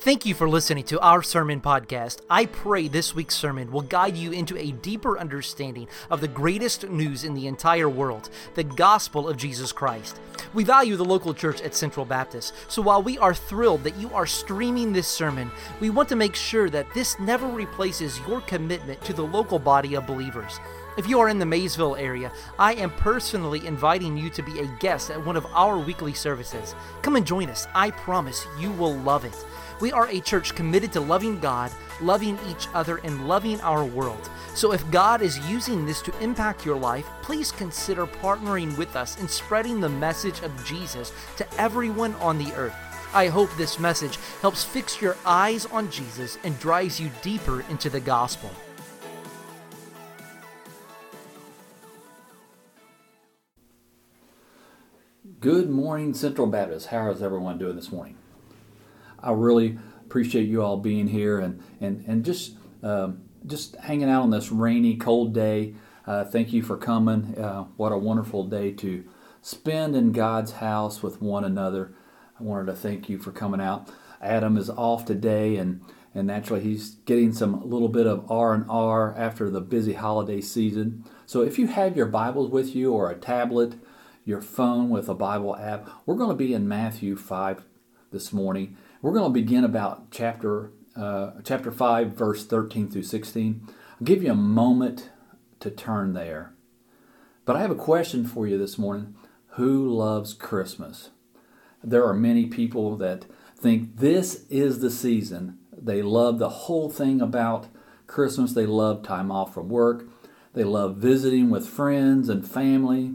[0.00, 2.22] Thank you for listening to our sermon podcast.
[2.30, 6.88] I pray this week's sermon will guide you into a deeper understanding of the greatest
[6.88, 10.18] news in the entire world, the gospel of Jesus Christ.
[10.54, 14.10] We value the local church at Central Baptist, so while we are thrilled that you
[14.14, 15.50] are streaming this sermon,
[15.80, 19.96] we want to make sure that this never replaces your commitment to the local body
[19.96, 20.60] of believers.
[20.96, 24.76] If you are in the Maysville area, I am personally inviting you to be a
[24.80, 26.74] guest at one of our weekly services.
[27.02, 27.66] Come and join us.
[27.74, 29.44] I promise you will love it.
[29.80, 34.28] We are a church committed to loving God, loving each other, and loving our world.
[34.54, 39.18] So if God is using this to impact your life, please consider partnering with us
[39.20, 42.74] in spreading the message of Jesus to everyone on the earth.
[43.14, 47.88] I hope this message helps fix your eyes on Jesus and drives you deeper into
[47.88, 48.50] the gospel.
[55.40, 56.88] Good morning, Central Baptist.
[56.88, 58.18] How is everyone doing this morning?
[59.22, 64.22] I really appreciate you all being here and and and just um, just hanging out
[64.22, 65.74] on this rainy, cold day.
[66.06, 67.38] Uh, thank you for coming.
[67.38, 69.04] Uh, what a wonderful day to
[69.42, 71.94] spend in God's house with one another.
[72.38, 73.88] I wanted to thank you for coming out.
[74.20, 75.82] Adam is off today, and
[76.14, 80.40] and naturally he's getting some little bit of R and R after the busy holiday
[80.40, 81.04] season.
[81.26, 83.74] So if you have your Bibles with you or a tablet,
[84.24, 87.64] your phone with a Bible app, we're going to be in Matthew five
[88.10, 88.76] this morning.
[89.02, 93.66] We're going to begin about chapter uh, chapter five, verse thirteen through sixteen.
[93.66, 95.08] I'll give you a moment
[95.60, 96.52] to turn there.
[97.46, 99.14] But I have a question for you this morning.
[99.52, 101.10] Who loves Christmas?
[101.82, 103.24] There are many people that
[103.56, 105.58] think this is the season.
[105.74, 107.68] They love the whole thing about
[108.06, 108.52] Christmas.
[108.52, 110.08] They love time off from work.
[110.52, 113.14] They love visiting with friends and family.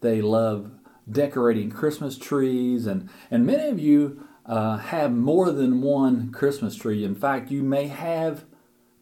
[0.00, 0.72] They love
[1.08, 2.86] decorating Christmas trees.
[2.88, 7.04] And, and many of you uh, have more than one Christmas tree.
[7.04, 8.44] In fact, you may have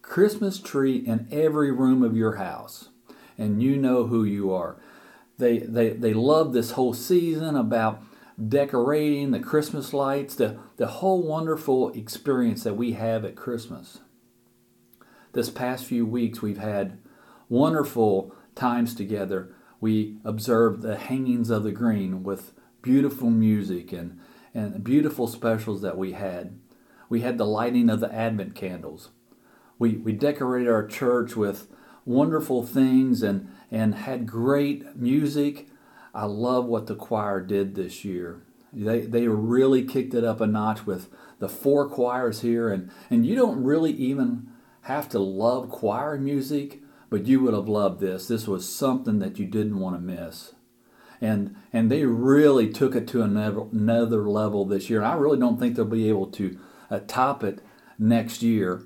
[0.03, 2.89] Christmas tree in every room of your house,
[3.39, 4.77] and you know who you are.
[5.39, 8.03] They, they, they love this whole season about
[8.49, 14.01] decorating the Christmas lights, the, the whole wonderful experience that we have at Christmas.
[15.33, 16.99] This past few weeks, we've had
[17.49, 19.55] wonderful times together.
[19.81, 24.19] We observed the hangings of the green with beautiful music and
[24.55, 26.59] and beautiful specials that we had.
[27.09, 29.11] We had the lighting of the Advent candles.
[29.79, 31.69] We, we decorated our church with
[32.05, 35.69] wonderful things and, and had great music.
[36.15, 38.43] I love what the choir did this year.
[38.73, 41.09] They, they really kicked it up a notch with
[41.39, 44.49] the four choirs here, and, and you don't really even
[44.83, 48.29] have to love choir music, but you would have loved this.
[48.29, 50.53] This was something that you didn't want to miss
[51.21, 55.03] and and they really took it to another another level this year.
[55.03, 56.59] I really don't think they'll be able to
[56.91, 57.61] uh, top it
[57.99, 58.83] next year.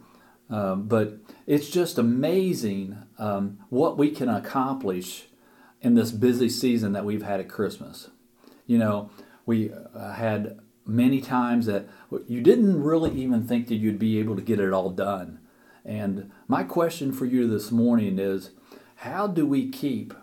[0.51, 5.27] Um, but it's just amazing um, what we can accomplish
[5.81, 8.11] in this busy season that we've had at Christmas.
[8.67, 9.11] You know,
[9.47, 11.87] we uh, had many times that
[12.29, 15.39] you didn't really even think that you'd be able to get it all done.
[15.85, 18.51] And my question for you this morning is
[18.97, 20.15] how do we keep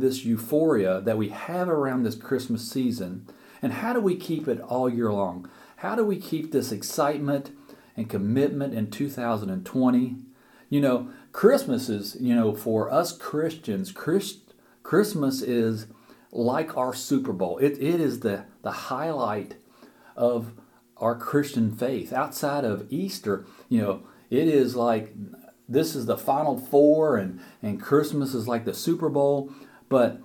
[0.00, 3.26] this euphoria that we have around this Christmas season?
[3.62, 5.48] And how do we keep it all year long?
[5.76, 7.50] How do we keep this excitement
[7.96, 10.16] and commitment in 2020?
[10.68, 15.86] You know, Christmas is, you know, for us Christians, Christ, Christmas is
[16.32, 17.58] like our Super Bowl.
[17.58, 19.56] It, it is the, the highlight
[20.16, 20.52] of
[20.96, 22.12] our Christian faith.
[22.12, 25.14] Outside of Easter, you know, it is like
[25.68, 29.52] this is the final four and, and Christmas is like the Super Bowl.
[29.90, 30.22] But,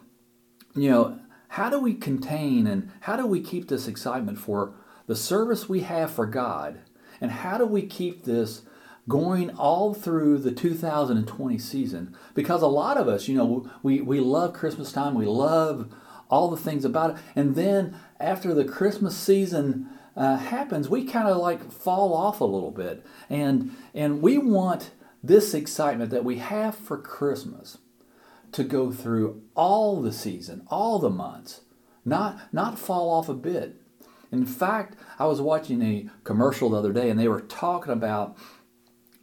[0.76, 4.76] you know, how do we contain and how do we keep this excitement for
[5.08, 6.80] the service we have for God?
[7.20, 8.62] And how do we keep this
[9.10, 12.16] going all through the 2020 season?
[12.36, 15.94] Because a lot of us, you know, we, we love Christmas time, we love
[16.30, 17.18] all the things about it.
[17.36, 22.46] And then after the Christmas season uh, happens, we kind of like fall off a
[22.46, 23.04] little bit.
[23.30, 24.92] And, and we want
[25.24, 27.80] this excitement that we have for Christmas
[28.56, 31.62] to go through all the season, all the months,
[32.06, 33.82] not not fall off a bit.
[34.32, 38.38] In fact, I was watching a commercial the other day and they were talking about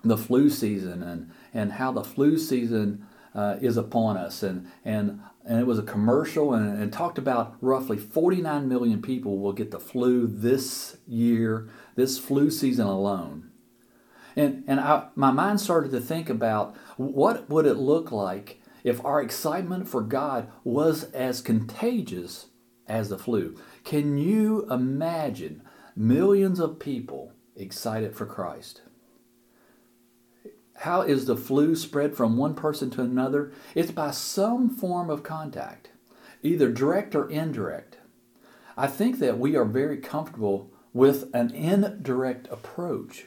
[0.05, 4.43] the flu season and, and how the flu season uh, is upon us.
[4.43, 9.38] And, and, and it was a commercial and, and talked about roughly 49 million people
[9.38, 13.50] will get the flu this year, this flu season alone.
[14.35, 19.05] And, and I, my mind started to think about what would it look like if
[19.05, 22.46] our excitement for God was as contagious
[22.87, 23.56] as the flu.
[23.84, 25.62] Can you imagine
[25.96, 28.82] millions of people excited for Christ.
[30.76, 33.52] How is the flu spread from one person to another?
[33.75, 35.90] It's by some form of contact,
[36.43, 37.99] either direct or indirect.
[38.76, 43.26] I think that we are very comfortable with an indirect approach,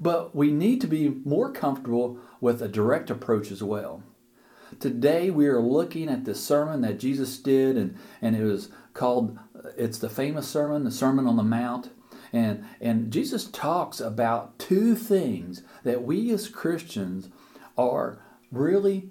[0.00, 4.02] but we need to be more comfortable with a direct approach as well.
[4.80, 9.38] Today we are looking at the sermon that Jesus did, and, and it was called,
[9.76, 11.90] it's the famous sermon, the Sermon on the Mount.
[12.32, 17.28] And, and Jesus talks about two things that we as Christians
[17.78, 18.18] are
[18.50, 19.10] really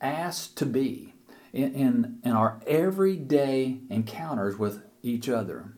[0.00, 1.14] asked to be
[1.52, 5.74] in, in, in our everyday encounters with each other.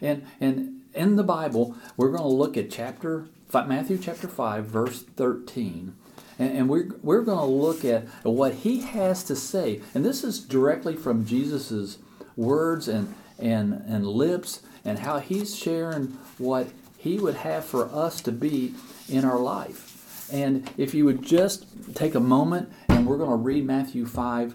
[0.00, 5.02] And, and in the Bible, we're going to look at chapter Matthew chapter 5, verse
[5.02, 5.96] 13.
[6.40, 9.82] And, and we're, we're going to look at what he has to say.
[9.94, 11.98] And this is directly from Jesus'
[12.34, 18.22] words and, and, and lips and how he's sharing what he would have for us
[18.22, 18.74] to be
[19.08, 20.28] in our life.
[20.32, 24.54] And if you would just take a moment and we're going to read Matthew 5,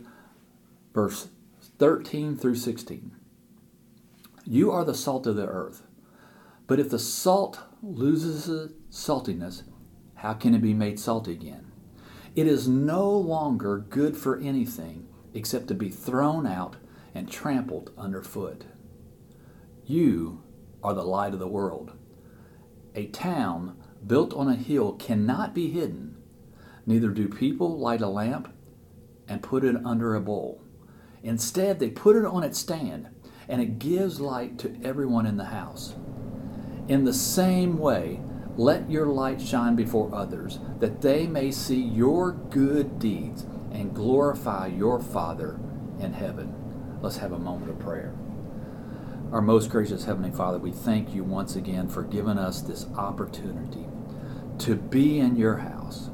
[0.93, 1.27] verse
[1.77, 3.11] 13 through 16.
[4.47, 5.83] You are the salt of the earth.
[6.67, 9.63] But if the salt loses its saltiness,
[10.15, 11.64] how can it be made salty again?
[12.35, 16.75] It is no longer good for anything except to be thrown out
[17.13, 18.65] and trampled underfoot.
[19.85, 20.43] You
[20.83, 21.93] are the light of the world.
[22.93, 26.17] A town built on a hill cannot be hidden.
[26.85, 28.53] Neither do people light a lamp
[29.27, 30.61] and put it under a bowl.
[31.23, 33.07] Instead, they put it on its stand,
[33.47, 35.95] and it gives light to everyone in the house.
[36.87, 38.19] In the same way,
[38.57, 44.67] let your light shine before others, that they may see your good deeds and glorify
[44.67, 45.59] your Father
[45.99, 46.53] in heaven.
[47.01, 48.15] Let's have a moment of prayer.
[49.31, 53.85] Our most gracious Heavenly Father, we thank you once again for giving us this opportunity
[54.59, 56.09] to be in your house.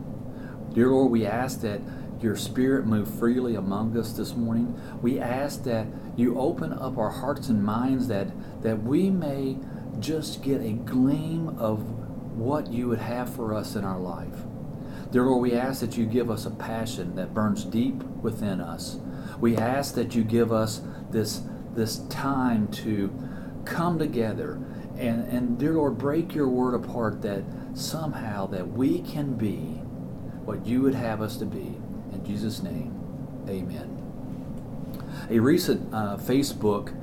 [0.74, 1.82] Dear Lord, we ask that
[2.22, 4.80] your Spirit move freely among us this morning.
[5.02, 8.28] We ask that you open up our hearts and minds that,
[8.64, 9.58] that we may
[10.00, 12.01] just get a gleam of
[12.32, 14.46] what you would have for us in our life.
[15.12, 18.98] Dear Lord, we ask that you give us a passion that burns deep within us.
[19.40, 21.42] We ask that you give us this
[21.74, 23.14] this time to
[23.66, 24.60] come together
[24.98, 27.44] and, and dear Lord, break your word apart that
[27.74, 29.82] somehow that we can be
[30.46, 31.76] what you would have us to be.
[32.14, 32.94] In Jesus' name,
[33.50, 33.98] amen.
[35.30, 36.96] A recent uh, Facebook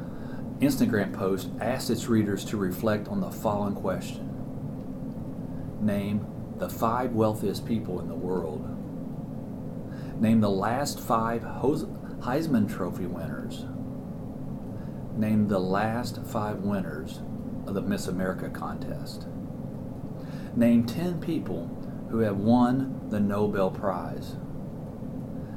[0.61, 4.28] Instagram post asked its readers to reflect on the following question
[5.81, 6.27] Name
[6.59, 8.75] the five wealthiest people in the world.
[10.21, 13.65] Name the last five Heisman Trophy winners
[15.19, 17.19] Name the last five winners
[17.67, 19.27] of the Miss America contest.
[20.55, 21.67] Name 10 people
[22.09, 24.37] who have won the Nobel Prize.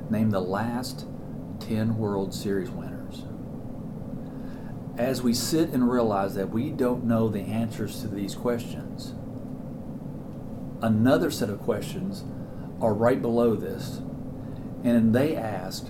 [0.09, 1.05] Name the last
[1.59, 3.25] 10 World Series winners.
[4.97, 9.13] As we sit and realize that we don't know the answers to these questions,
[10.81, 12.23] another set of questions
[12.81, 14.01] are right below this.
[14.83, 15.87] And they ask,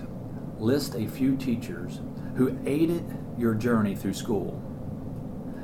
[0.58, 2.00] list a few teachers
[2.36, 3.04] who aided
[3.38, 4.62] your journey through school.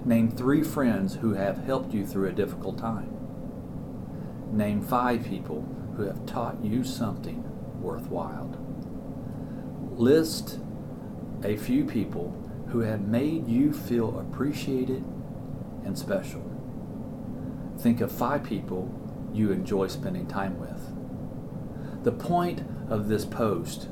[0.05, 3.15] Name three friends who have helped you through a difficult time.
[4.51, 7.45] Name five people who have taught you something
[7.81, 8.57] worthwhile.
[9.93, 10.59] List
[11.45, 12.35] a few people
[12.69, 15.05] who have made you feel appreciated
[15.85, 16.43] and special.
[17.79, 18.87] Think of five people
[19.33, 22.05] you enjoy spending time with.
[22.05, 23.89] The point of this post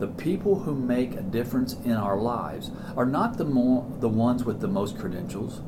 [0.00, 4.44] the people who make a difference in our lives are not the more the ones
[4.44, 5.60] with the most credentials,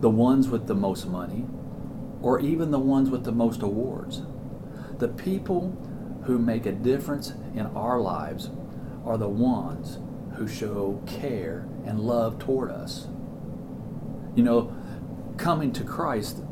[0.00, 1.46] the ones with the most money,
[2.20, 4.20] or even the ones with the most awards.
[4.98, 5.70] The people
[6.24, 8.50] who make a difference in our lives
[9.06, 9.98] are the ones
[10.36, 13.06] who show care and love toward us.
[14.34, 14.76] You know,
[15.38, 16.42] coming to Christ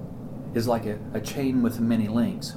[0.55, 2.57] is like a, a chain with many links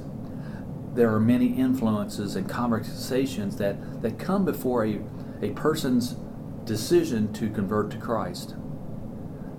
[0.96, 4.98] there are many influences and conversations that, that come before a,
[5.42, 6.16] a person's
[6.64, 8.54] decision to convert to Christ.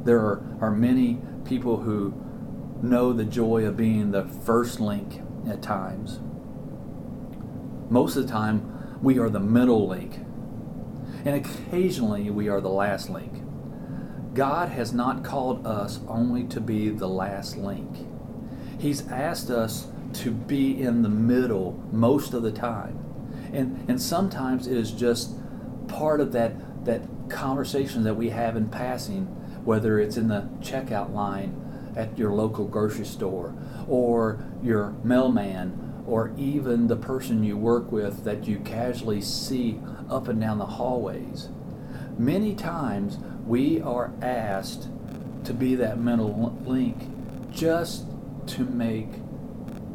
[0.03, 2.13] There are, are many people who
[2.81, 6.19] know the joy of being the first link at times.
[7.89, 10.15] Most of the time, we are the middle link,
[11.23, 13.43] and occasionally we are the last link.
[14.33, 18.07] God has not called us only to be the last link.
[18.79, 23.03] He's asked us to be in the middle most of the time.
[23.53, 25.35] And, and sometimes it is just
[25.87, 29.25] part of that, that conversation that we have in passing,
[29.63, 33.55] whether it's in the checkout line at your local grocery store
[33.87, 39.79] or your mailman or even the person you work with that you casually see
[40.09, 41.49] up and down the hallways.
[42.17, 44.89] Many times we are asked
[45.43, 47.09] to be that mental link
[47.51, 48.05] just
[48.47, 49.09] to make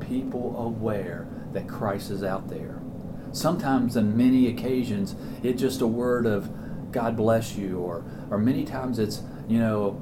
[0.00, 2.80] people aware that Christ is out there.
[3.32, 6.50] Sometimes, on many occasions, it's just a word of
[6.92, 10.00] God bless you, or, or many times it's, you know,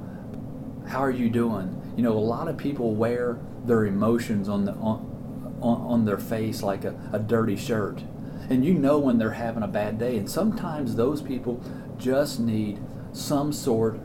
[0.87, 1.93] how are you doing?
[1.95, 6.61] You know, a lot of people wear their emotions on, the, on, on, their face
[6.61, 8.01] like a, a dirty shirt.
[8.49, 10.17] And you know when they're having a bad day.
[10.17, 11.63] And sometimes those people
[11.97, 12.79] just need
[13.13, 13.99] some sort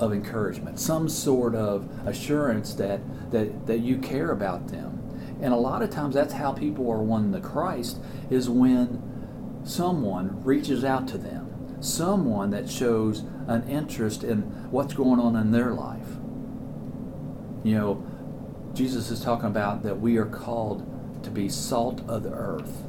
[0.00, 4.96] of encouragement, some sort of assurance that, that, that you care about them.
[5.42, 10.42] And a lot of times that's how people are won to Christ is when someone
[10.42, 15.72] reaches out to them, someone that shows an interest in what's going on in their
[15.72, 16.08] life.
[17.62, 18.06] You know,
[18.74, 20.86] Jesus is talking about that we are called
[21.24, 22.84] to be salt of the earth.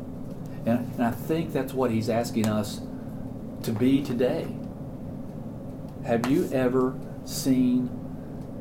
[0.66, 2.82] And, and I think that's what he's asking us
[3.64, 4.56] to be today.
[6.06, 7.90] Have you ever seen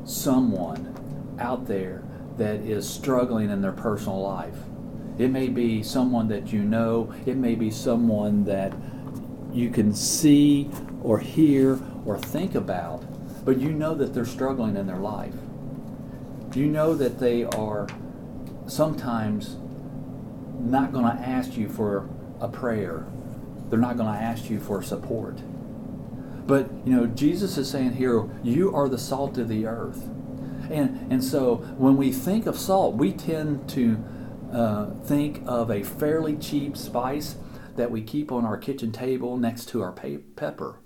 [0.04, 2.02] someone out there
[2.36, 4.56] that is struggling in their personal life?
[5.18, 8.74] It may be someone that you know, it may be someone that
[9.52, 10.70] you can see
[11.02, 13.04] or hear or think about,
[13.44, 15.34] but you know that they're struggling in their life.
[16.54, 17.88] You know that they are
[18.66, 19.56] sometimes
[20.58, 23.06] not going to ask you for a prayer.
[23.70, 25.38] They're not going to ask you for support.
[26.50, 30.08] But, you know, Jesus is saying here, you are the salt of the earth.
[30.68, 34.02] And, and so when we think of salt, we tend to
[34.52, 37.36] uh, think of a fairly cheap spice
[37.76, 40.80] that we keep on our kitchen table next to our pe- pepper.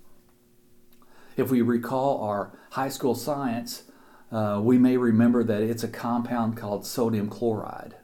[1.35, 3.85] If we recall our high school science,
[4.31, 7.97] uh, we may remember that it's a compound called sodium chloride.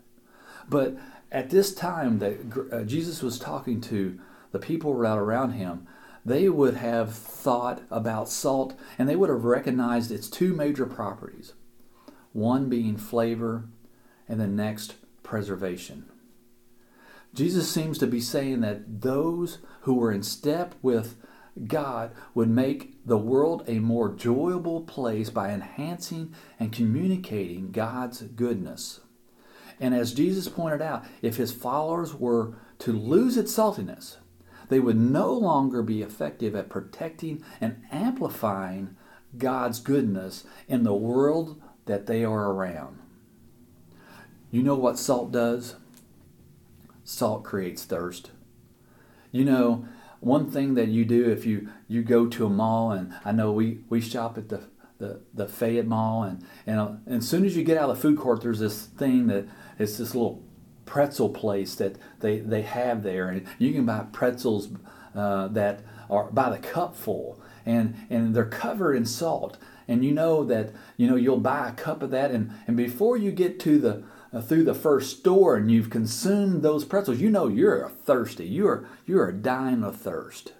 [0.67, 0.97] But
[1.31, 4.19] at this time that uh, Jesus was talking to
[4.51, 5.87] the people around him,
[6.25, 11.55] they would have thought about salt and they would have recognized its two major properties
[12.33, 13.65] one being flavor,
[14.29, 16.05] and the next, preservation.
[17.35, 21.17] Jesus seems to be saying that those who were in step with
[21.67, 29.01] God would make the world a more enjoyable place by enhancing and communicating God's goodness.
[29.79, 34.17] And as Jesus pointed out, if his followers were to lose its saltiness,
[34.71, 38.97] they would no longer be effective at protecting and amplifying
[39.37, 42.99] God's goodness in the world that they are around.
[44.51, 45.75] You know what salt does?
[47.05, 48.31] Salt creates thirst.
[49.33, 49.87] You know,
[50.21, 53.53] one thing that you do if you, you go to a mall, and I know
[53.53, 54.63] we, we shop at the,
[54.99, 58.03] the, the Fayette Mall, and, and, and as soon as you get out of the
[58.03, 59.47] food court, there's this thing that
[59.79, 60.45] it's this little
[60.91, 64.71] pretzel place that they, they have there, and you can buy pretzels
[65.15, 69.57] uh, that are by the cupful, and and they're covered in salt,
[69.87, 73.17] and you know that you know you'll buy a cup of that, and and before
[73.17, 77.31] you get to the uh, through the first store and you've consumed those pretzels, you
[77.31, 78.47] know you're thirsty.
[78.47, 80.55] You're you're dying of thirst,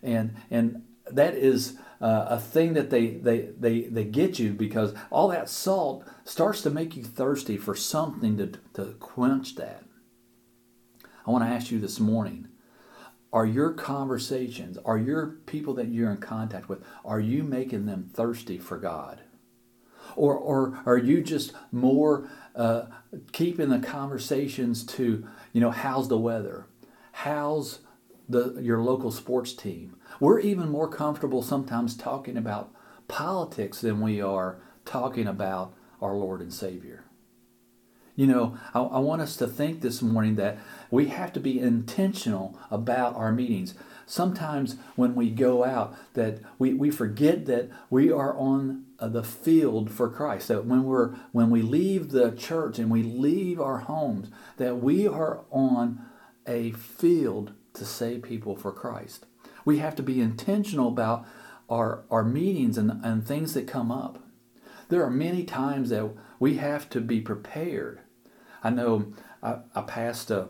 [0.00, 4.94] and and that is uh, a thing that they, they, they, they get you because
[5.10, 9.84] all that salt starts to make you thirsty for something to, to quench that.
[11.26, 12.48] I want to ask you this morning
[13.32, 18.08] are your conversations, are your people that you're in contact with, are you making them
[18.10, 19.20] thirsty for God?
[20.14, 22.86] Or, or are you just more uh,
[23.32, 26.66] keeping the conversations to, you know, how's the weather?
[27.12, 27.80] How's
[28.28, 29.96] the, your local sports team?
[30.20, 32.72] We're even more comfortable sometimes talking about
[33.08, 37.04] politics than we are talking about our Lord and Savior.
[38.14, 40.58] You know, I, I, want us to think this morning that
[40.90, 43.74] we have to be intentional about our meetings.
[44.06, 49.22] Sometimes when we go out, that we, we forget that we are on uh, the
[49.22, 50.48] field for Christ.
[50.48, 55.06] That when we're when we leave the church and we leave our homes, that we
[55.06, 56.00] are on
[56.46, 59.26] a field to save people for Christ.
[59.64, 61.26] We have to be intentional about
[61.68, 64.22] our, our meetings and, and things that come up.
[64.88, 68.00] There are many times that we have to be prepared.
[68.62, 70.48] I know I, I passed a,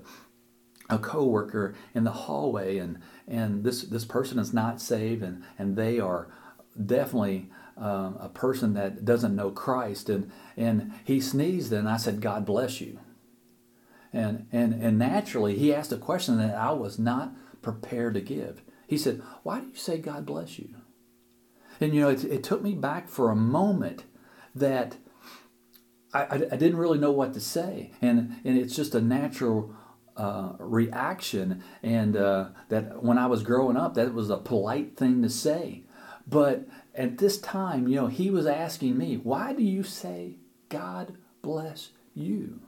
[0.89, 5.77] a coworker in the hallway and, and this, this person is not saved and, and
[5.77, 6.29] they are
[6.85, 12.21] definitely um, a person that doesn't know Christ and, and he sneezed and I said,
[12.21, 12.99] God bless you.
[14.13, 17.33] And, and, and naturally, he asked a question that I was not
[17.63, 18.63] prepared to give.
[18.87, 20.77] He said, Why do you say God bless you?
[21.81, 24.05] And you know, it, it took me back for a moment
[24.55, 24.97] that
[26.15, 27.93] I, I, I didn't really know what to say.
[28.01, 29.75] And, and it's just a natural
[30.17, 31.63] uh, reaction.
[31.83, 35.83] And uh, that when I was growing up, that was a polite thing to say.
[36.27, 40.37] But at this time, you know, he was asking me, why do you say,
[40.69, 42.61] God bless you?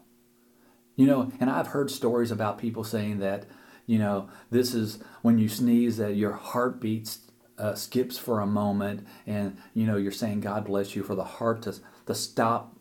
[0.99, 3.45] You know, and I've heard stories about people saying that,
[3.87, 7.21] you know, this is when you sneeze that your heart beats
[7.57, 11.23] uh, skips for a moment, and you know you're saying God bless you for the
[11.23, 11.77] heart to
[12.07, 12.77] to stop,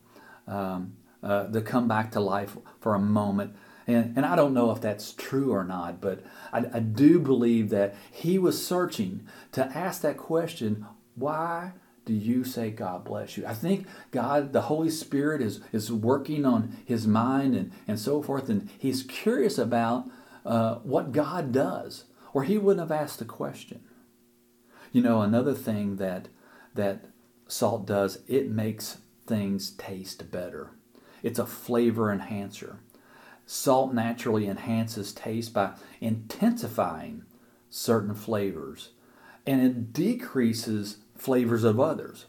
[0.48, 3.56] um, uh, to come back to life for a moment.
[3.86, 7.70] And, and I don't know if that's true or not, but I, I do believe
[7.70, 11.74] that he was searching to ask that question why
[12.08, 13.46] do you say God bless you?
[13.46, 18.24] I think God, the Holy Spirit, is, is working on his mind and, and so
[18.24, 20.06] forth, and he's curious about
[20.46, 23.82] uh, what God does, or he wouldn't have asked the question.
[24.94, 26.30] You know, another thing that
[26.76, 27.04] that
[27.48, 30.72] salt does, it makes things taste better.
[31.24, 32.80] It's a flavor enhancer.
[33.46, 37.26] Salt naturally enhances taste by intensifying
[37.70, 38.92] certain flavors
[39.48, 42.26] and it decreases flavors of others.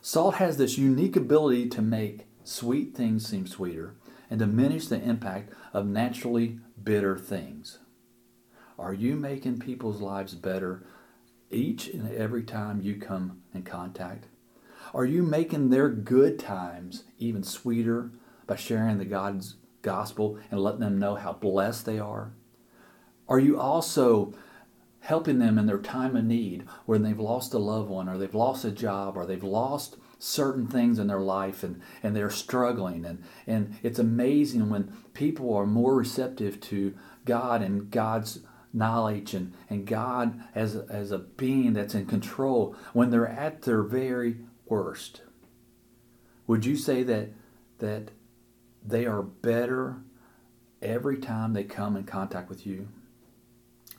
[0.00, 3.94] Salt has this unique ability to make sweet things seem sweeter
[4.28, 7.78] and diminish the impact of naturally bitter things.
[8.78, 10.84] Are you making people's lives better
[11.50, 14.26] each and every time you come in contact?
[14.94, 18.10] Are you making their good times even sweeter
[18.46, 22.32] by sharing the God's gospel and letting them know how blessed they are?
[23.28, 24.34] Are you also
[25.02, 28.34] helping them in their time of need when they've lost a loved one or they've
[28.34, 33.04] lost a job or they've lost certain things in their life and, and they're struggling
[33.04, 36.94] and, and it's amazing when people are more receptive to
[37.24, 38.40] God and God's
[38.72, 43.82] knowledge and, and God as as a being that's in control when they're at their
[43.82, 45.22] very worst.
[46.46, 47.30] Would you say that
[47.80, 48.12] that
[48.84, 49.96] they are better
[50.80, 52.88] every time they come in contact with you?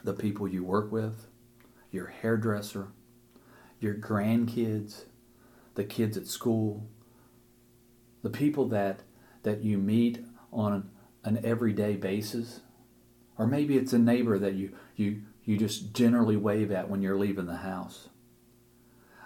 [0.03, 1.27] The people you work with,
[1.91, 2.87] your hairdresser,
[3.79, 5.05] your grandkids,
[5.75, 6.85] the kids at school,
[8.21, 9.01] the people that
[9.43, 10.89] that you meet on
[11.23, 12.61] an everyday basis
[13.37, 17.17] or maybe it's a neighbor that you, you, you just generally wave at when you're
[17.17, 18.09] leaving the house.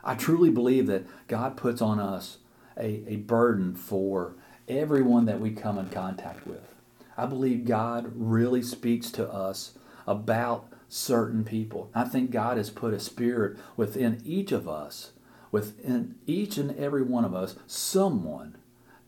[0.03, 2.37] I truly believe that God puts on us
[2.77, 4.35] a, a burden for
[4.67, 6.73] everyone that we come in contact with.
[7.17, 9.73] I believe God really speaks to us
[10.07, 11.91] about certain people.
[11.93, 15.11] I think God has put a spirit within each of us,
[15.51, 18.55] within each and every one of us, someone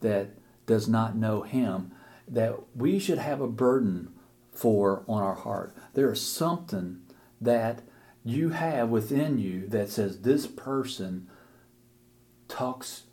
[0.01, 0.31] that
[0.65, 1.91] does not know Him,
[2.27, 4.13] that we should have a burden
[4.51, 5.73] for on our heart.
[5.93, 7.01] There is something
[7.39, 7.81] that
[8.23, 11.29] you have within you that says this person
[12.47, 13.03] talks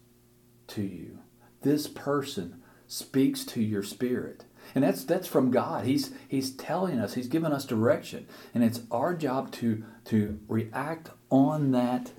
[0.69, 1.19] to you.
[1.63, 4.45] This person speaks to your spirit.
[4.77, 5.87] And that's that's from God.
[5.87, 8.29] He's he's telling us, he's giving us direction.
[8.55, 12.13] And it's our job to to react on that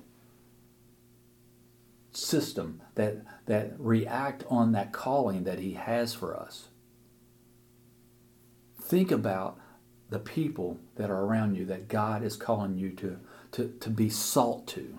[2.12, 6.68] system, that that react on that calling that he has for us
[8.88, 9.58] think about
[10.08, 13.18] the people that are around you that God is calling you to,
[13.52, 14.98] to, to be salt to.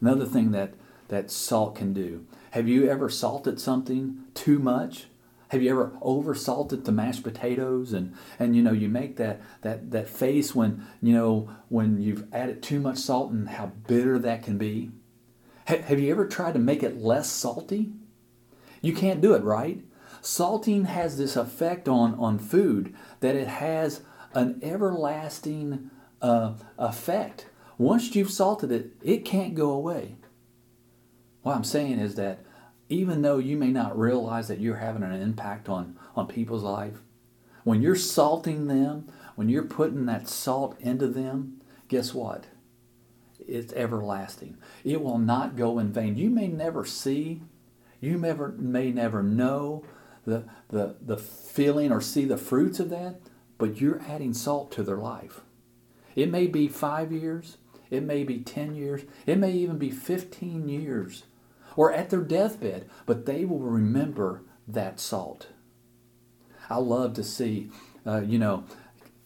[0.00, 0.72] Another thing that,
[1.08, 2.26] that salt can do.
[2.52, 5.06] Have you ever salted something too much?
[5.48, 9.40] Have you ever over salted the mashed potatoes and, and you know you make that,
[9.62, 14.18] that, that face when you know when you've added too much salt and how bitter
[14.18, 14.90] that can be?
[15.66, 17.90] have you ever tried to make it less salty?
[18.82, 19.82] You can't do it, right?
[20.20, 24.02] Salting has this effect on, on food that it has
[24.34, 27.46] an everlasting uh, effect.
[27.78, 30.16] Once you've salted it, it can't go away.
[31.42, 32.40] What I'm saying is that
[32.88, 36.98] even though you may not realize that you're having an impact on, on people's life,
[37.64, 42.44] when you're salting them, when you're putting that salt into them, guess what?
[43.46, 44.58] It's everlasting.
[44.84, 46.16] It will not go in vain.
[46.16, 47.42] You may never see,
[48.00, 49.84] you never, may never know
[50.26, 53.20] the, the, the feeling or see the fruits of that,
[53.58, 55.40] but you're adding salt to their life.
[56.14, 57.56] It may be five years,
[57.90, 61.24] it may be 10 years, it may even be 15 years,
[61.76, 65.48] or at their deathbed, but they will remember that salt.
[66.70, 67.70] I love to see,
[68.06, 68.64] uh, you know,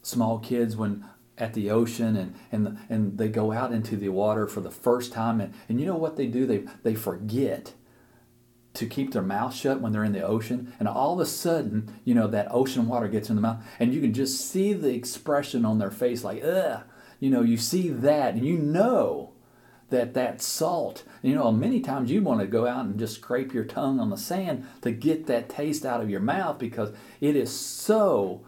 [0.03, 1.05] small kids when
[1.37, 5.13] at the ocean and, and, and they go out into the water for the first
[5.13, 6.47] time and, and you know what they do?
[6.47, 7.75] They, they forget
[8.75, 10.73] to keep their mouth shut when they're in the ocean.
[10.79, 13.93] And all of a sudden, you know, that ocean water gets in the mouth, and
[13.93, 16.83] you can just see the expression on their face like, ugh.
[17.19, 19.28] You know, you see that, and you know
[19.91, 23.55] that that salt, you know, many times you want to go out and just scrape
[23.55, 27.35] your tongue on the sand to get that taste out of your mouth because it
[27.35, 28.45] is so,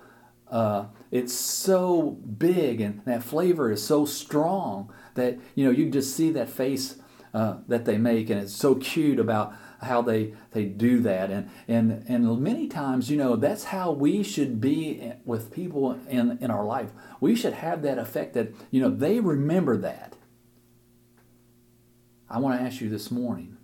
[0.51, 6.15] uh, it's so big and that flavor is so strong that, you know, you just
[6.15, 6.97] see that face
[7.33, 11.31] uh, that they make and it's so cute about how they, they do that.
[11.31, 16.37] And, and, and many times, you know, that's how we should be with people in,
[16.43, 16.91] in our life.
[17.19, 20.17] We should have that effect that, you know, they remember that
[22.31, 23.57] I want to ask you this morning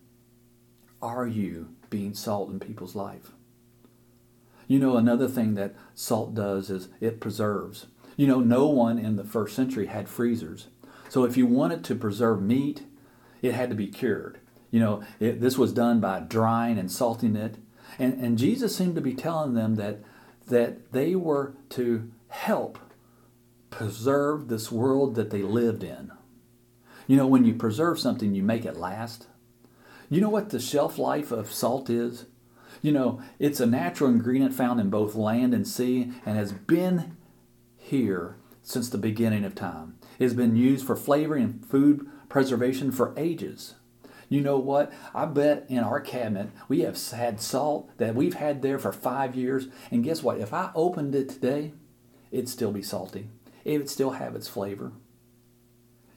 [1.00, 3.30] are you being salt in people's life?
[4.66, 7.86] You know, another thing that salt does is it preserves.
[8.16, 10.66] You know, no one in the first century had freezers.
[11.08, 12.82] So if you wanted to preserve meat,
[13.40, 14.40] it had to be cured.
[14.72, 17.56] You know, it, this was done by drying and salting it.
[18.00, 20.00] And, and Jesus seemed to be telling them that,
[20.48, 22.78] that they were to help
[23.70, 26.10] preserve this world that they lived in.
[27.06, 29.26] You know, when you preserve something, you make it last.
[30.08, 32.26] You know what the shelf life of salt is?
[32.82, 37.16] You know, it's a natural ingredient found in both land and sea and has been
[37.76, 39.98] here since the beginning of time.
[40.18, 43.74] It has been used for flavoring and food preservation for ages.
[44.28, 44.92] You know what?
[45.14, 49.36] I bet in our cabinet we have had salt that we've had there for five
[49.36, 49.68] years.
[49.90, 50.38] And guess what?
[50.38, 51.72] If I opened it today,
[52.32, 53.28] it'd still be salty.
[53.64, 54.92] It would still have its flavor.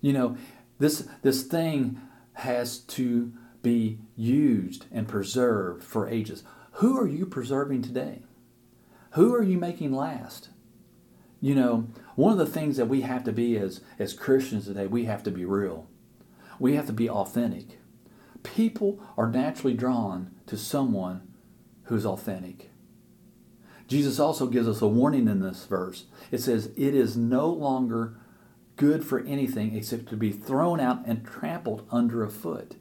[0.02, 0.38] You know,
[0.80, 2.02] this, this thing
[2.34, 6.44] has to be used and preserved for ages.
[6.74, 8.24] Who are you preserving today?
[9.12, 10.50] Who are you making last?
[11.42, 14.88] You know, one of the things that we have to be as, as Christians today,
[14.88, 15.88] we have to be real.
[16.60, 17.80] We have to be authentic.
[18.44, 21.28] People are naturally drawn to someone
[21.84, 22.70] who's authentic.
[23.88, 26.06] Jesus also gives us a warning in this verse.
[26.32, 28.18] It says, It is no longer
[28.80, 32.78] good for anything except to be thrown out and trampled under a foot.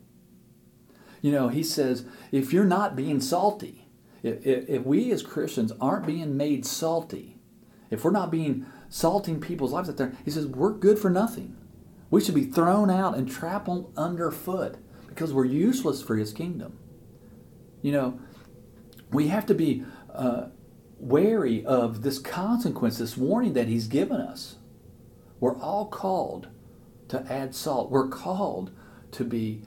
[1.20, 3.88] You know, he says, if you're not being salty,
[4.22, 7.40] if, if, if we as Christians aren't being made salty,
[7.90, 11.56] if we're not being salting people's lives out there, he says, we're good for nothing.
[12.10, 14.76] We should be thrown out and trampled underfoot
[15.08, 16.78] because we're useless for his kingdom.
[17.82, 18.20] You know,
[19.10, 19.84] we have to be
[20.14, 20.46] uh,
[21.00, 24.58] wary of this consequence, this warning that he's given us.
[25.40, 26.48] We're all called
[27.08, 27.90] to add salt.
[27.90, 28.70] We're called
[29.12, 29.62] to be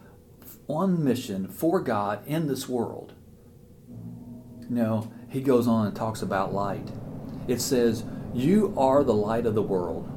[0.68, 3.14] on mission for God in this world.
[4.62, 6.92] You know, he goes on and talks about light.
[7.48, 10.10] It says, You are the light of the world.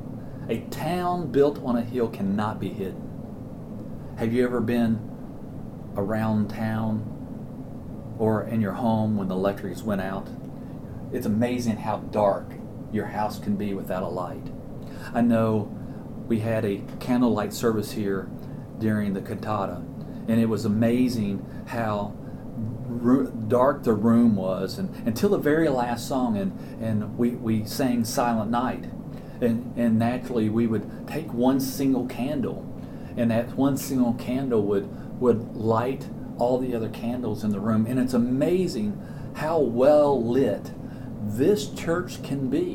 [0.49, 4.14] A town built on a hill cannot be hidden.
[4.19, 5.11] Have you ever been
[5.97, 7.11] around town
[8.19, 10.29] or in your home when the electrics went out?
[11.12, 12.53] It's amazing how dark
[12.93, 14.47] your house can be without a light.
[15.14, 15.72] I know
[16.27, 18.29] we had a candlelight service here
[18.79, 19.83] during the cantata,
[20.27, 22.14] and it was amazing how
[23.48, 28.05] dark the room was and, until the very last song and, and we, we sang
[28.05, 28.85] silent night
[29.40, 32.64] and, and naturally we would take one single candle
[33.16, 36.07] and that one single candle would, would light
[36.38, 39.00] all the other candles in the room and it's amazing
[39.37, 40.70] how well lit
[41.22, 42.74] this church can be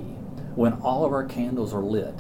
[0.56, 2.16] when all of our candles are lit.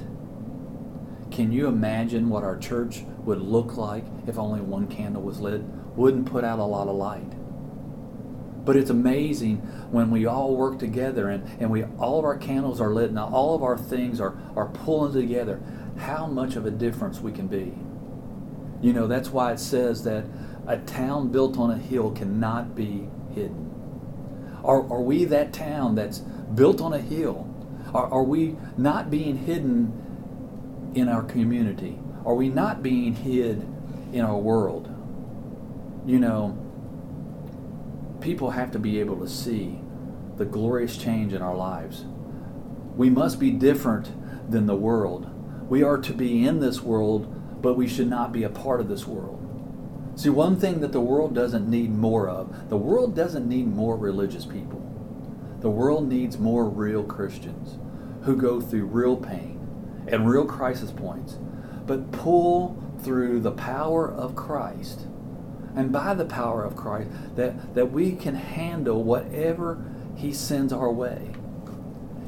[1.39, 5.61] Can you imagine what our church would look like if only one candle was lit?
[5.95, 7.31] Wouldn't put out a lot of light.
[8.65, 12.81] But it's amazing when we all work together and, and we all of our candles
[12.81, 15.61] are lit and all of our things are, are pulling together,
[15.99, 17.73] how much of a difference we can be.
[18.81, 20.25] You know, that's why it says that
[20.67, 24.59] a town built on a hill cannot be hidden.
[24.65, 27.47] Are, are we that town that's built on a hill?
[27.93, 30.07] Are, are we not being hidden
[30.93, 31.99] in our community?
[32.25, 33.65] Are we not being hid
[34.13, 34.87] in our world?
[36.05, 36.57] You know,
[38.21, 39.79] people have to be able to see
[40.37, 42.05] the glorious change in our lives.
[42.95, 44.11] We must be different
[44.49, 45.29] than the world.
[45.69, 48.89] We are to be in this world, but we should not be a part of
[48.89, 49.35] this world.
[50.15, 53.95] See, one thing that the world doesn't need more of, the world doesn't need more
[53.95, 54.81] religious people.
[55.61, 57.77] The world needs more real Christians
[58.23, 59.58] who go through real pain
[60.11, 61.37] and real crisis points,
[61.85, 65.07] but pull through the power of Christ.
[65.75, 69.83] And by the power of Christ, that, that we can handle whatever
[70.15, 71.33] He sends our way.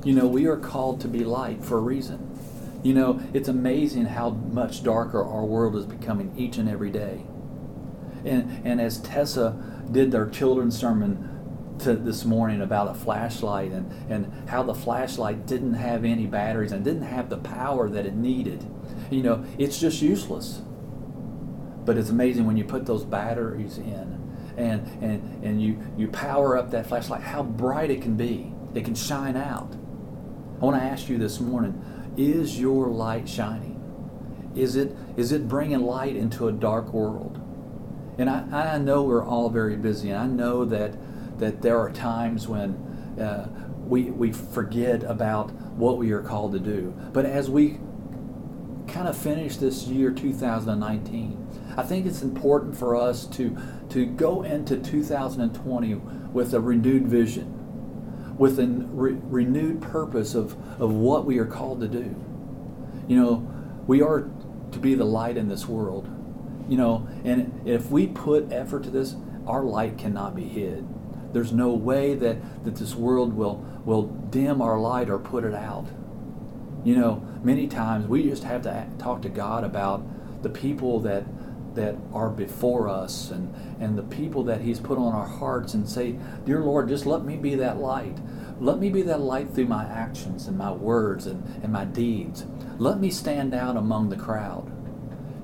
[0.03, 2.27] You know, we are called to be light for a reason.
[2.83, 7.25] You know, it's amazing how much darker our world is becoming each and every day.
[8.25, 11.30] And, and as Tessa did their children's sermon
[11.79, 16.71] to this morning about a flashlight and, and how the flashlight didn't have any batteries
[16.71, 18.65] and didn't have the power that it needed.
[19.09, 20.61] You know, it's just useless.
[21.83, 24.21] But it's amazing when you put those batteries in
[24.57, 28.53] and, and, and you, you power up that flashlight, how bright it can be.
[28.73, 29.73] It can shine out.
[30.61, 31.83] I want to ask you this morning
[32.17, 33.79] is your light shining?
[34.53, 37.41] Is it, is it bringing light into a dark world?
[38.17, 40.93] And I, I know we're all very busy, and I know that,
[41.41, 42.73] that there are times when
[43.19, 43.47] uh,
[43.85, 46.93] we, we forget about what we are called to do.
[47.11, 47.79] But as we
[48.87, 53.57] kind of finish this year 2019, I think it's important for us to,
[53.89, 60.93] to go into 2020 with a renewed vision, with a re- renewed purpose of, of
[60.93, 62.15] what we are called to do.
[63.07, 64.29] You know, we are
[64.71, 66.07] to be the light in this world.
[66.69, 69.15] You know, and if we put effort to this,
[69.47, 70.87] our light cannot be hid.
[71.33, 75.53] There's no way that, that this world will, will dim our light or put it
[75.53, 75.87] out.
[76.83, 80.03] You know, many times we just have to talk to God about
[80.43, 81.25] the people that
[81.75, 85.87] that are before us and, and the people that He's put on our hearts and
[85.87, 86.15] say,
[86.45, 88.17] Dear Lord, just let me be that light.
[88.59, 92.45] Let me be that light through my actions and my words and, and my deeds.
[92.77, 94.69] Let me stand out among the crowd.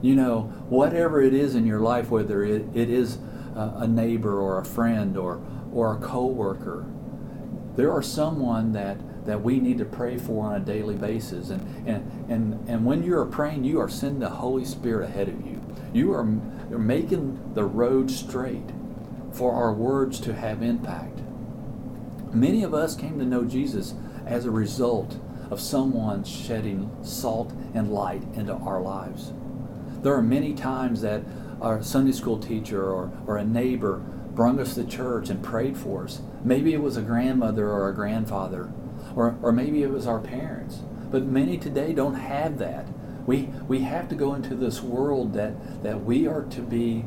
[0.01, 3.17] You know, whatever it is in your life, whether it, it is
[3.55, 5.41] a neighbor or a friend or,
[5.77, 6.85] or a coworker,
[7.75, 11.49] there are someone that that we need to pray for on a daily basis.
[11.49, 15.27] And, and, and, and when you are praying, you are sending the Holy Spirit ahead
[15.27, 15.61] of you.
[15.93, 18.69] You are making the road straight
[19.33, 21.19] for our words to have impact.
[22.33, 25.19] Many of us came to know Jesus as a result
[25.51, 29.33] of someone shedding salt and light into our lives.
[30.03, 31.23] There are many times that
[31.61, 34.01] our Sunday school teacher or, or a neighbor
[34.37, 36.21] brought us to church and prayed for us.
[36.43, 38.71] Maybe it was a grandmother or a grandfather,
[39.15, 40.75] or, or maybe it was our parents.
[41.09, 42.85] But many today don't have that.
[43.25, 47.03] We, we have to go into this world that, that we are to be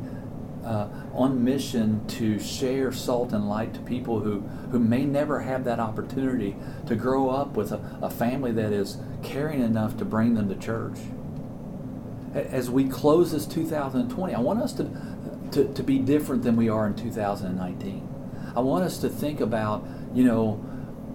[0.65, 4.41] uh, on mission to share salt and light to people who,
[4.71, 8.97] who may never have that opportunity to grow up with a, a family that is
[9.23, 10.97] caring enough to bring them to church.
[12.33, 14.83] As we close this 2020, I want us to,
[15.51, 18.07] to, to be different than we are in 2019.
[18.55, 20.63] I want us to think about, you know,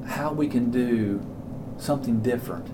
[0.07, 1.21] how we can do
[1.79, 2.69] something different.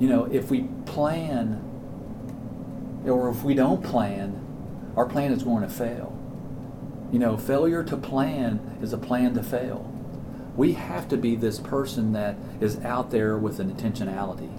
[0.00, 1.62] You know, if we plan
[3.04, 4.40] or if we don't plan,
[4.96, 6.18] our plan is going to fail.
[7.12, 9.90] You know, failure to plan is a plan to fail.
[10.56, 14.50] We have to be this person that is out there with an intentionality.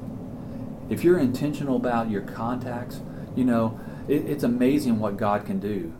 [0.89, 3.02] If you're intentional about your contacts,
[3.36, 5.94] you know, it, it's amazing what God can do.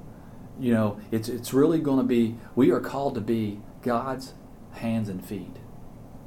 [0.60, 4.34] You know, it's, it's really going to be, we are called to be God's
[4.74, 5.58] hands and feet.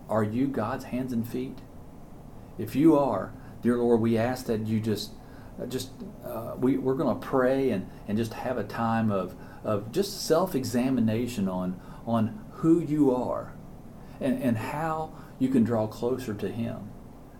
[0.09, 1.59] Are you God's hands and feet?
[2.59, 5.12] If you are, dear Lord, we ask that you just
[5.61, 5.91] uh, just
[6.25, 10.25] uh, we, we're going to pray and, and just have a time of, of just
[10.25, 13.53] self-examination on on who you are
[14.21, 16.91] and, and how you can draw closer to him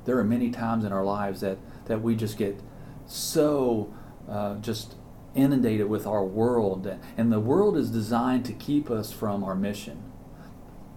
[0.09, 2.59] there are many times in our lives that, that we just get
[3.07, 3.93] so
[4.31, 4.95] uh, just
[5.35, 10.03] inundated with our world and the world is designed to keep us from our mission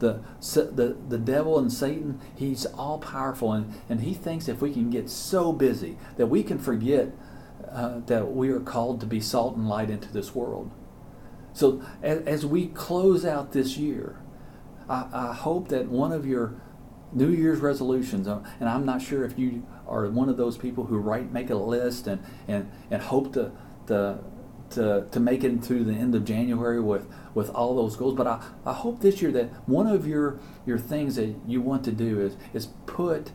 [0.02, 0.20] the,
[0.56, 4.90] the, the devil and Satan, he's all powerful, and, and he thinks if we can
[4.90, 7.10] get so busy that we can forget
[7.70, 10.72] uh, that we are called to be salt and light into this world.
[11.54, 14.20] So as, as we close out this year,
[14.90, 16.60] I, I, hope that one of your
[17.14, 20.86] New Year's resolutions, uh, and I'm not sure if you are one of those people
[20.86, 23.52] who write, make a list and, and, and hope to,
[23.88, 24.20] to
[24.72, 28.16] to, to make it through the end of January with, with all those goals.
[28.16, 31.84] But I, I hope this year that one of your, your things that you want
[31.86, 33.32] to do is, is put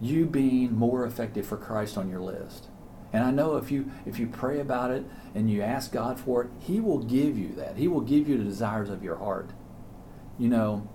[0.00, 2.68] you being more effective for Christ on your list.
[3.12, 5.04] And I know if you if you pray about it
[5.34, 7.76] and you ask God for it, He will give you that.
[7.76, 9.50] He will give you the desires of your heart.
[10.38, 10.90] You know,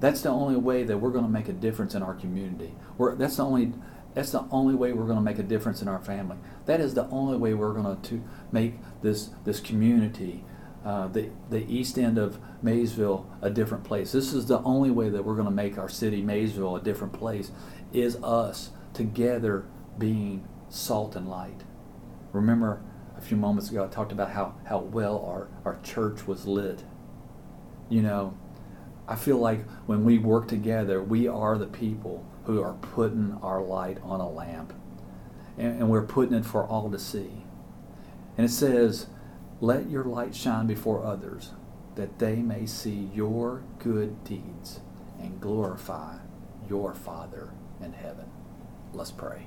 [0.00, 2.74] that's the only way that we're going to make a difference in our community.
[2.98, 3.72] We're, that's the only
[4.14, 6.36] that's the only way we're going to make a difference in our family.
[6.66, 10.44] That is the only way we're going to make this this community,
[10.84, 14.12] uh, the the east end of Maysville, a different place.
[14.12, 17.12] This is the only way that we're going to make our city, Maysville, a different
[17.12, 17.52] place.
[17.92, 19.66] Is us together
[19.98, 21.62] being salt and light.
[22.32, 22.82] Remember
[23.16, 26.82] a few moments ago I talked about how how well our our church was lit.
[27.88, 28.36] You know,
[29.06, 33.62] I feel like when we work together, we are the people who are putting our
[33.62, 34.72] light on a lamp.
[35.58, 37.44] And, and we're putting it for all to see.
[38.36, 39.06] And it says,
[39.60, 41.50] Let your light shine before others,
[41.94, 44.80] that they may see your good deeds
[45.20, 46.18] and glorify
[46.68, 47.50] your Father
[47.82, 48.26] in heaven.
[48.92, 49.46] Let's pray.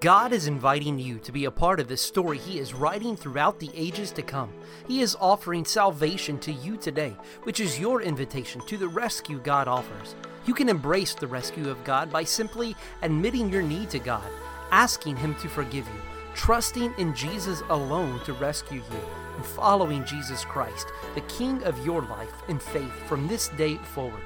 [0.00, 3.58] God is inviting you to be a part of this story He is writing throughout
[3.58, 4.52] the ages to come.
[4.86, 9.68] He is offering salvation to you today, which is your invitation to the rescue God
[9.68, 10.14] offers.
[10.46, 14.22] You can embrace the rescue of God by simply admitting your need to God,
[14.70, 16.00] asking Him to forgive you,
[16.34, 19.00] trusting in Jesus alone to rescue you,
[19.34, 24.22] and following Jesus Christ, the King of your life, in faith from this day forward.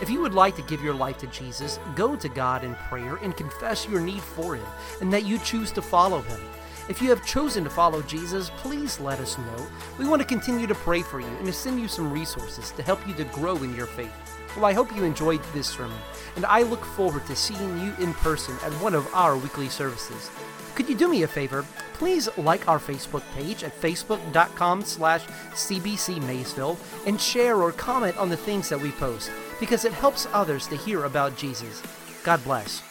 [0.00, 3.16] If you would like to give your life to Jesus, go to God in prayer
[3.16, 4.66] and confess your need for Him
[5.00, 6.40] and that you choose to follow Him.
[6.88, 9.66] If you have chosen to follow Jesus, please let us know.
[9.98, 12.84] We want to continue to pray for you and to send you some resources to
[12.84, 14.35] help you to grow in your faith.
[14.56, 15.98] Well, I hope you enjoyed this sermon,
[16.34, 20.30] and I look forward to seeing you in person at one of our weekly services.
[20.74, 21.64] Could you do me a favor?
[21.94, 28.36] Please like our Facebook page at facebook.com slash cbcmaysville and share or comment on the
[28.36, 31.82] things that we post because it helps others to hear about Jesus.
[32.24, 32.82] God bless.